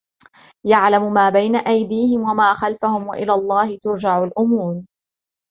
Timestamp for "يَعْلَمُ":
0.65-1.13